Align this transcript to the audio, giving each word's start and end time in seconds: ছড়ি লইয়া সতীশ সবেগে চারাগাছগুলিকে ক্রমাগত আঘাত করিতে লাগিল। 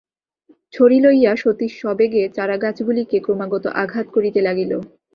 ছড়ি 0.73 0.97
লইয়া 0.99 1.33
সতীশ 1.35 1.71
সবেগে 1.81 2.23
চারাগাছগুলিকে 2.35 3.17
ক্রমাগত 3.19 3.65
আঘাত 3.83 4.07
করিতে 4.15 4.39
লাগিল। 4.41 4.71